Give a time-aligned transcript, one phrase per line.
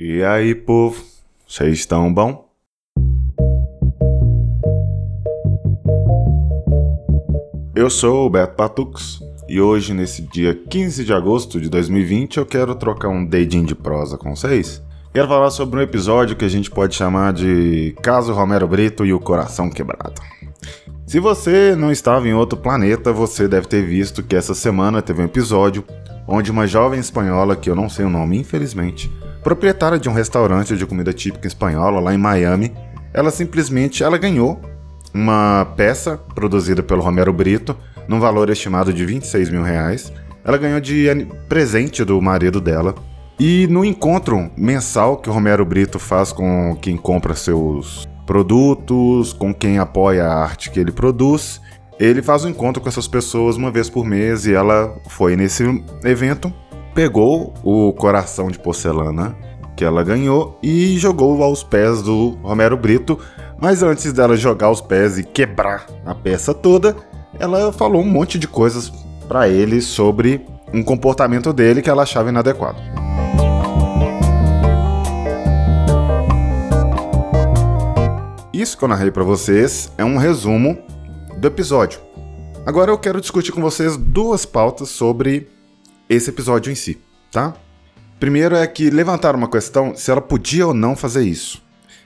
[0.00, 1.02] E aí, povo?
[1.44, 2.48] Vocês estão bom?
[7.74, 9.18] Eu sou o Beto Patux
[9.48, 13.74] e hoje, nesse dia 15 de agosto de 2020, eu quero trocar um dedinho de
[13.74, 14.80] prosa com vocês.
[15.12, 19.12] Quero falar sobre um episódio que a gente pode chamar de Caso Romero Brito e
[19.12, 20.22] o Coração Quebrado.
[21.08, 25.22] Se você não estava em outro planeta, você deve ter visto que essa semana teve
[25.22, 25.84] um episódio
[26.24, 29.10] onde uma jovem espanhola, que eu não sei o nome infelizmente,
[29.42, 32.72] proprietária de um restaurante de comida típica espanhola lá em Miami,
[33.12, 34.60] ela simplesmente ela ganhou
[35.12, 40.12] uma peça produzida pelo Romero Brito, num valor estimado de 26 mil reais.
[40.44, 41.06] Ela ganhou de
[41.48, 42.94] presente do marido dela.
[43.38, 49.54] E no encontro mensal que o Romero Brito faz com quem compra seus produtos, com
[49.54, 51.60] quem apoia a arte que ele produz,
[51.98, 55.64] ele faz um encontro com essas pessoas uma vez por mês e ela foi nesse
[56.04, 56.52] evento,
[56.98, 59.36] pegou o coração de porcelana
[59.76, 63.16] que ela ganhou e jogou aos pés do Romero Brito.
[63.56, 66.96] Mas antes dela jogar os pés e quebrar a peça toda,
[67.38, 68.90] ela falou um monte de coisas
[69.28, 72.82] para ele sobre um comportamento dele que ela achava inadequado.
[78.52, 80.76] Isso que eu narrei para vocês é um resumo
[81.36, 82.00] do episódio.
[82.66, 85.46] Agora eu quero discutir com vocês duas pautas sobre
[86.08, 86.98] esse episódio em si,
[87.30, 87.54] tá?
[88.18, 91.62] Primeiro é que levantaram uma questão se ela podia ou não fazer isso.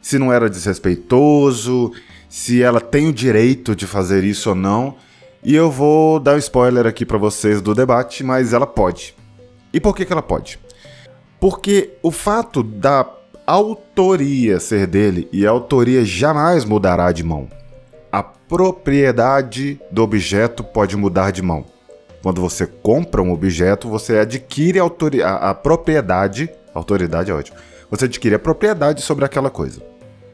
[0.00, 1.92] Se não era desrespeitoso,
[2.28, 4.96] se ela tem o direito de fazer isso ou não.
[5.42, 9.14] E eu vou dar um spoiler aqui para vocês do debate, mas ela pode.
[9.72, 10.58] E por que, que ela pode?
[11.40, 13.08] Porque o fato da
[13.46, 17.48] autoria ser dele e a autoria jamais mudará de mão
[18.16, 21.66] a propriedade do objeto pode mudar de mão.
[22.26, 26.50] Quando você compra um objeto, você adquire a, a, propriedade.
[26.74, 27.56] Autoridade é ótimo.
[27.88, 29.80] Você adquire a propriedade sobre aquela coisa.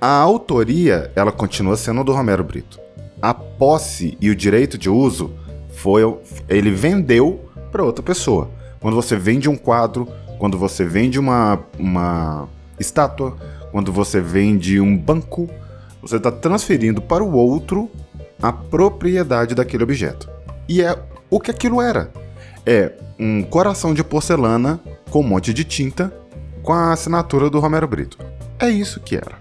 [0.00, 2.78] A autoria, ela continua sendo do Romero Brito.
[3.20, 5.34] A posse e o direito de uso
[5.70, 6.02] foi
[6.48, 8.48] ele vendeu para outra pessoa.
[8.78, 10.06] Quando você vende um quadro,
[10.38, 13.36] quando você vende uma, uma estátua,
[13.72, 15.50] quando você vende um banco,
[16.00, 17.90] você está transferindo para o outro
[18.40, 20.30] a propriedade daquele objeto.
[20.68, 20.96] E é
[21.30, 22.10] o que aquilo era.
[22.66, 24.80] É um coração de porcelana
[25.10, 26.12] com um monte de tinta
[26.62, 28.18] com a assinatura do Romero Brito.
[28.58, 29.38] É isso que era.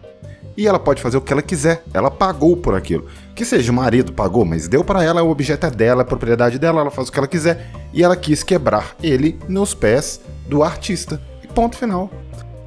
[0.56, 1.84] E ela pode fazer o que ela quiser.
[1.94, 3.08] Ela pagou por aquilo.
[3.34, 6.60] Que seja o marido pagou, mas deu para ela, o objeto é dela, a propriedade
[6.60, 7.72] dela, ela faz o que ela quiser.
[7.94, 11.22] E ela quis quebrar ele nos pés do artista.
[11.42, 12.10] E ponto final.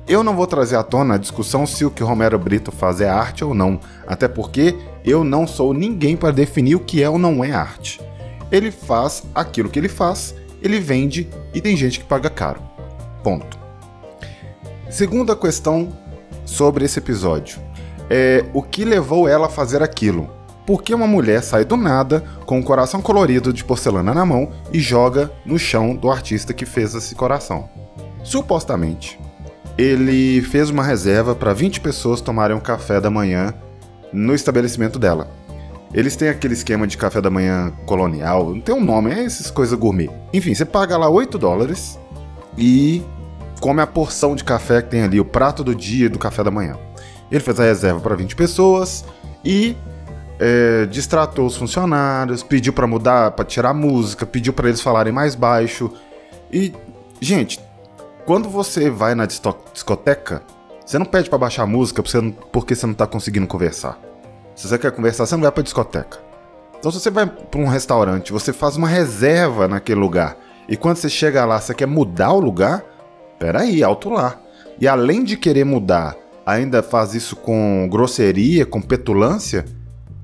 [0.09, 3.09] Eu não vou trazer à tona a discussão se o que Romero Brito faz é
[3.09, 4.75] arte ou não, até porque
[5.05, 8.01] eu não sou ninguém para definir o que é ou não é arte.
[8.53, 12.63] Ele faz aquilo que ele faz, ele vende e tem gente que paga caro.
[13.25, 13.59] Ponto.
[14.91, 15.89] Segunda questão
[16.45, 17.59] sobre esse episódio
[18.11, 20.29] é o que levou ela a fazer aquilo.
[20.67, 24.53] Por que uma mulher sai do nada com um coração colorido de porcelana na mão
[24.71, 27.69] e joga no chão do artista que fez esse coração?
[28.23, 29.19] Supostamente,
[29.77, 33.55] ele fez uma reserva para 20 pessoas tomarem um café da manhã
[34.13, 35.29] no estabelecimento dela.
[35.95, 39.51] Eles têm aquele esquema de café da manhã colonial, não tem um nome, é essas
[39.51, 40.11] coisas gourmet.
[40.33, 41.99] Enfim, você paga lá 8 dólares
[42.57, 43.03] e
[43.61, 46.51] come a porção de café que tem ali, o prato do dia do café da
[46.51, 46.77] manhã.
[47.31, 49.05] Ele fez a reserva para 20 pessoas
[49.45, 49.77] e
[50.41, 55.13] é, distratou os funcionários, pediu para mudar, para tirar a música, pediu para eles falarem
[55.13, 55.93] mais baixo.
[56.51, 56.73] E,
[57.21, 57.61] gente,
[58.25, 60.43] quando você vai na discoteca,
[60.85, 62.03] você não pede para baixar a música
[62.51, 63.99] porque você não tá conseguindo conversar.
[64.55, 66.19] Se você quer conversar, você não vai pra discoteca.
[66.79, 70.37] Então, se você vai para um restaurante, você faz uma reserva naquele lugar.
[70.69, 72.85] E quando você chega lá, você quer mudar o lugar?
[73.39, 74.41] Peraí, alto lá.
[74.81, 79.65] E além de querer mudar, ainda faz isso com grosseria, com petulância?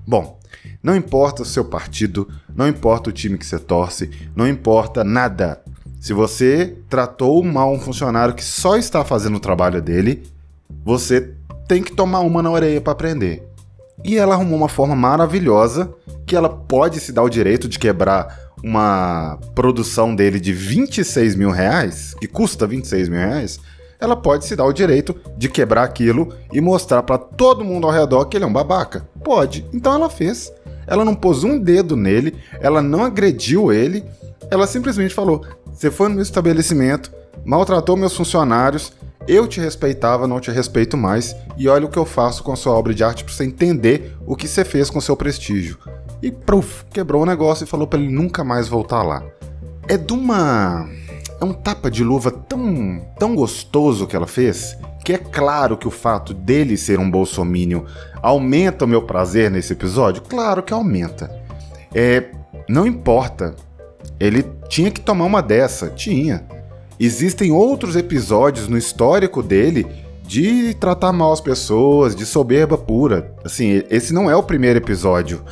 [0.06, 0.38] Bom,
[0.82, 5.62] não importa o seu partido, não importa o time que você torce, não importa nada.
[6.00, 10.22] Se você tratou mal um funcionário que só está fazendo o trabalho dele,
[10.84, 11.34] você
[11.66, 13.47] tem que tomar uma na orelha para aprender.
[14.04, 15.92] E ela arrumou uma forma maravilhosa
[16.26, 21.50] que ela pode se dar o direito de quebrar uma produção dele de 26 mil
[21.50, 23.58] reais, que custa 26 mil reais,
[24.00, 27.92] ela pode se dar o direito de quebrar aquilo e mostrar para todo mundo ao
[27.92, 29.08] redor que ele é um babaca.
[29.24, 29.66] Pode.
[29.72, 30.52] Então ela fez.
[30.86, 34.04] Ela não pôs um dedo nele, ela não agrediu ele,
[34.50, 37.12] ela simplesmente falou: você foi no meu estabelecimento,
[37.44, 38.92] maltratou meus funcionários,
[39.28, 42.56] eu te respeitava, não te respeito mais, e olha o que eu faço com a
[42.56, 45.78] sua obra de arte para você entender o que você fez com seu prestígio.
[46.22, 49.22] E pruf, quebrou o negócio e falou para ele nunca mais voltar lá.
[49.86, 50.88] É de uma.
[51.40, 54.76] É um tapa de luva tão, tão gostoso que ela fez
[55.08, 57.86] que é claro que o fato dele ser um bolsomínio
[58.20, 60.20] aumenta o meu prazer nesse episódio?
[60.20, 61.30] Claro que aumenta.
[61.94, 62.26] É,
[62.68, 63.54] não importa.
[64.20, 66.46] Ele tinha que tomar uma dessa, tinha.
[67.00, 69.86] Existem outros episódios no histórico dele
[70.22, 73.32] de tratar mal as pessoas, de soberba pura.
[73.44, 75.42] Assim, esse não é o primeiro episódio.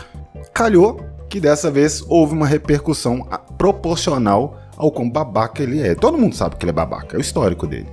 [0.53, 3.27] Calhou que dessa vez houve uma repercussão
[3.57, 5.95] proporcional ao quão babaca ele é.
[5.95, 7.89] Todo mundo sabe que ele é babaca, é o histórico dele.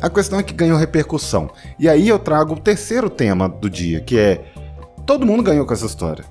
[0.00, 1.48] A questão é que ganhou repercussão.
[1.78, 4.44] E aí eu trago o terceiro tema do dia, que é
[5.06, 6.24] todo mundo ganhou com essa história.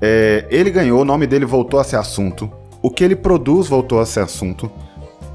[0.00, 2.50] É, ele ganhou, o nome dele voltou a ser assunto.
[2.80, 4.70] O que ele produz voltou a ser assunto.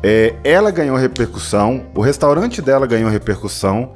[0.04, 3.94] É, ela ganhou repercussão, o restaurante dela ganhou repercussão.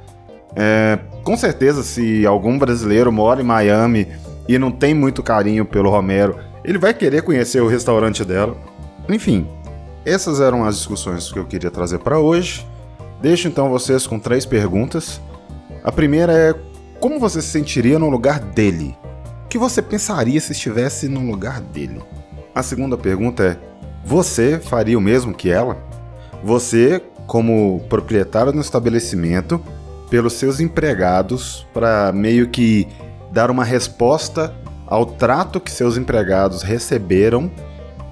[0.56, 4.08] É, com certeza, se algum brasileiro mora em Miami
[4.48, 8.56] e não tem muito carinho pelo Romero, ele vai querer conhecer o restaurante dela.
[9.08, 9.48] Enfim,
[10.06, 12.66] essas eram as discussões que eu queria trazer para hoje.
[13.22, 15.22] Deixo então vocês com três perguntas.
[15.84, 16.56] A primeira é:
[17.00, 18.98] como você se sentiria no lugar dele?
[19.46, 22.02] O que você pensaria se estivesse no lugar dele?
[22.54, 23.58] A segunda pergunta é:
[24.04, 25.91] você faria o mesmo que ela?
[26.44, 29.62] Você, como proprietário do estabelecimento,
[30.10, 32.88] pelos seus empregados, para meio que
[33.32, 34.54] dar uma resposta
[34.86, 37.50] ao trato que seus empregados receberam,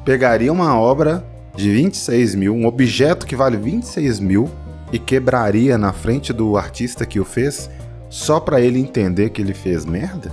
[0.06, 4.50] pegaria uma obra de 26 mil, um objeto que vale 26 mil,
[4.92, 7.70] e quebraria na frente do artista que o fez
[8.10, 10.32] só para ele entender que ele fez merda?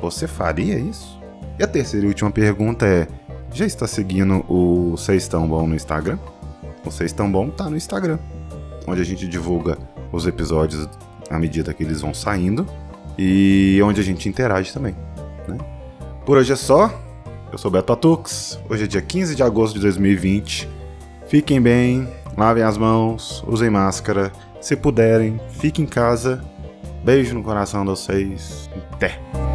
[0.00, 1.20] Você faria isso?
[1.58, 3.06] E a terceira e última pergunta é:
[3.52, 6.18] já está seguindo o Vocês Tão Bom no Instagram?
[6.84, 8.18] Vocês Tão Bom tá no Instagram,
[8.86, 9.78] onde a gente divulga
[10.12, 10.88] os episódios
[11.30, 12.66] à medida que eles vão saindo
[13.18, 14.94] e onde a gente interage também.
[15.48, 15.56] Né?
[16.26, 16.92] Por hoje é só.
[17.50, 18.58] Eu sou Beto Atux.
[18.68, 20.68] Hoje é dia 15 de agosto de 2020.
[21.28, 24.32] Fiquem bem, lavem as mãos, usem máscara.
[24.60, 26.44] Se puderem, fiquem em casa.
[27.04, 28.68] Beijo no coração de vocês.
[28.92, 29.53] Até!